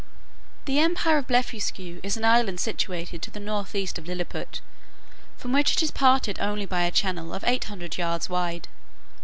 The 0.65 0.79
empire 0.79 1.19
of 1.19 1.27
Blefuscu 1.27 1.99
is 2.01 2.17
an 2.17 2.25
island 2.25 2.59
situated 2.59 3.21
to 3.21 3.29
the 3.29 3.39
north 3.39 3.75
east 3.75 3.99
of 3.99 4.07
Lilliput, 4.07 4.59
from 5.37 5.53
which 5.53 5.73
it 5.73 5.83
is 5.83 5.91
parted 5.91 6.39
only 6.39 6.65
by 6.65 6.81
a 6.85 6.91
channel 6.91 7.35
of 7.35 7.43
eight 7.45 7.65
hundred 7.65 7.99
yards 7.99 8.27
wide. 8.27 8.67